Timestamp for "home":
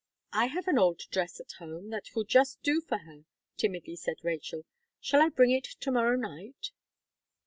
1.59-1.91